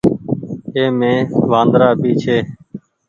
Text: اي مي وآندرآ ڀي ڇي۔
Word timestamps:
اي 0.75 0.83
مي 0.99 1.13
وآندرآ 1.49 1.89
ڀي 2.01 2.11
ڇي۔ 2.21 2.37